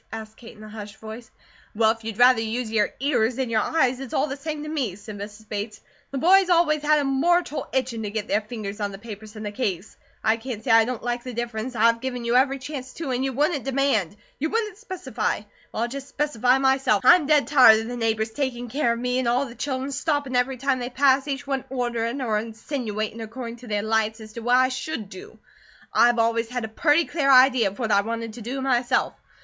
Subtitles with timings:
[0.11, 1.29] asked Kate in a hushed voice.
[1.75, 4.67] "Well, if you'd rather use your ears than your eyes, it's all the same to
[4.67, 5.47] me," said Mrs.
[5.47, 5.79] Bates.
[6.09, 9.43] "The boys always had a mortal itchin' to get their fingers on the papers in
[9.43, 9.95] the case.
[10.23, 13.11] I can't say I don't like the difference; and I've give you every chance, too,
[13.11, 15.41] an you WOULDN'T demand, you WOULDN'T specify.
[15.71, 17.05] Well, I'll just specify myself.
[17.05, 19.91] I'm dead tired of the neighbours taking care of me, and all of the children
[19.91, 24.33] stoppin' every time they pass, each one orderin' or insinuatin' according to their lights, as
[24.33, 25.37] to what I should do.
[25.93, 29.13] I've always had a purty clear idea of what I wanted to do myself.